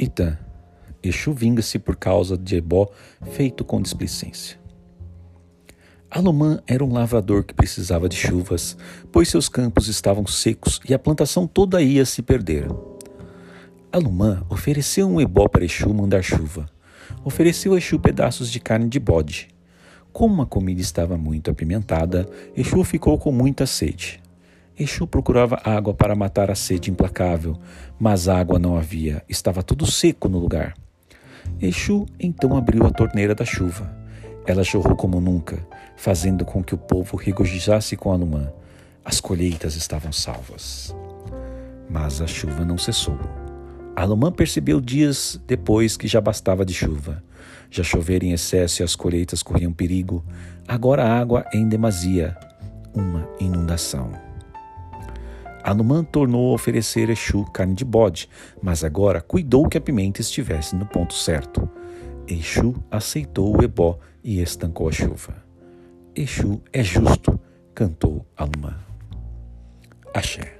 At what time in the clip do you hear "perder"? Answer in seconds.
12.22-12.66